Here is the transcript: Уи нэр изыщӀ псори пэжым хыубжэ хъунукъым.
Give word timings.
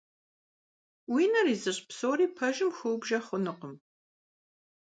Уи 1.13 1.23
нэр 1.31 1.47
изыщӀ 1.53 1.83
псори 1.87 2.27
пэжым 2.37 2.69
хыубжэ 2.77 3.19
хъунукъым. 3.25 3.73